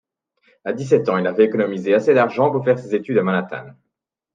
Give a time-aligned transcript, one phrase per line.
[0.65, 3.67] À dix-sept ans, il avait économisé assez d'argent pour faire ses études à Manhattan.